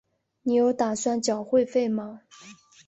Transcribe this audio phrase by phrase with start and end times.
[0.41, 2.21] 你有打算缴会费吗？